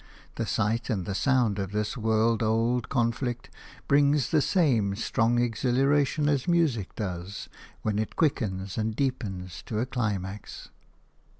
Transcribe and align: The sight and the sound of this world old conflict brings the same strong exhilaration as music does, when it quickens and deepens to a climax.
The 0.33 0.47
sight 0.47 0.89
and 0.89 1.05
the 1.05 1.13
sound 1.13 1.59
of 1.59 1.73
this 1.73 1.95
world 1.95 2.41
old 2.41 2.89
conflict 2.89 3.51
brings 3.87 4.31
the 4.31 4.41
same 4.41 4.95
strong 4.95 5.39
exhilaration 5.39 6.27
as 6.27 6.47
music 6.47 6.95
does, 6.95 7.49
when 7.83 7.99
it 7.99 8.15
quickens 8.15 8.79
and 8.79 8.95
deepens 8.95 9.61
to 9.67 9.77
a 9.77 9.85
climax. 9.85 10.71